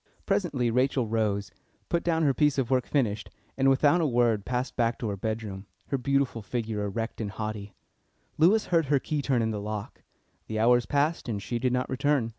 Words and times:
Presently 0.25 0.71
Rachel 0.71 1.05
rose, 1.07 1.51
put 1.87 2.03
down 2.03 2.23
her 2.23 2.33
piece 2.33 2.57
of 2.57 2.71
work 2.71 2.87
finished, 2.87 3.29
and 3.55 3.69
without 3.69 4.01
a 4.01 4.07
word 4.07 4.45
passed 4.45 4.75
back 4.75 4.97
to 4.97 5.09
her 5.09 5.15
bedroom, 5.15 5.67
her 5.89 5.97
beautiful 5.99 6.41
figure 6.41 6.83
erect 6.83 7.21
and 7.21 7.29
haughty. 7.29 7.75
Lewis 8.39 8.65
heard 8.73 8.87
her 8.87 8.97
key 8.97 9.21
turn 9.21 9.43
in 9.43 9.51
the 9.51 9.61
lock. 9.61 10.01
The 10.47 10.57
hours 10.57 10.87
passed, 10.87 11.29
and 11.29 11.39
she 11.39 11.59
did 11.59 11.71
not 11.71 11.87
return. 11.87 12.29